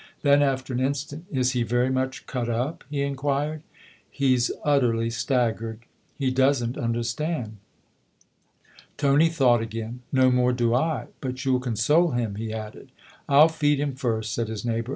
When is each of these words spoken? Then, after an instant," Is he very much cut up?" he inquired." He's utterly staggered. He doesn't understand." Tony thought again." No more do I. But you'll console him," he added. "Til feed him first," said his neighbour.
Then, 0.23 0.41
after 0.41 0.73
an 0.73 0.79
instant," 0.79 1.25
Is 1.31 1.51
he 1.51 1.61
very 1.61 1.91
much 1.91 2.25
cut 2.25 2.49
up?" 2.49 2.83
he 2.89 3.01
inquired." 3.03 3.61
He's 4.09 4.49
utterly 4.63 5.11
staggered. 5.11 5.81
He 6.17 6.31
doesn't 6.31 6.75
understand." 6.75 7.57
Tony 8.97 9.29
thought 9.29 9.61
again." 9.61 9.99
No 10.11 10.31
more 10.31 10.53
do 10.53 10.73
I. 10.73 11.05
But 11.19 11.45
you'll 11.45 11.59
console 11.59 12.13
him," 12.13 12.33
he 12.33 12.51
added. 12.51 12.91
"Til 13.29 13.47
feed 13.49 13.79
him 13.79 13.93
first," 13.93 14.33
said 14.33 14.47
his 14.47 14.65
neighbour. 14.65 14.89